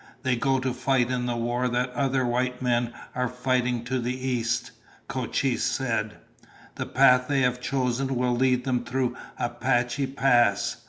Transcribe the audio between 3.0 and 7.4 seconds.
are fighting to the east," Cochise said. "The path